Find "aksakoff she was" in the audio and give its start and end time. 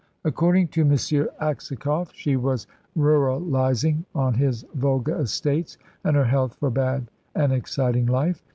0.93-2.65